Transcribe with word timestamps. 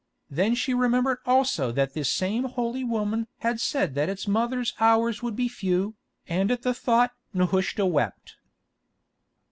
Then 0.31 0.55
she 0.55 0.73
remembered 0.73 1.19
also 1.27 1.71
that 1.73 1.93
this 1.93 2.09
same 2.09 2.45
holy 2.45 2.83
woman 2.83 3.27
had 3.41 3.59
said 3.59 3.93
that 3.93 4.09
its 4.09 4.27
mother's 4.27 4.73
hours 4.79 5.21
would 5.21 5.35
be 5.35 5.47
few, 5.47 5.93
and 6.27 6.49
at 6.49 6.63
the 6.63 6.73
thought 6.73 7.11
Nehushta 7.35 7.85
wept. 7.85 8.37